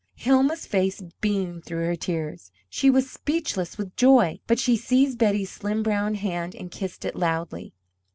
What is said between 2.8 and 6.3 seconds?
was speechless with joy, but she seized Betty's slim brown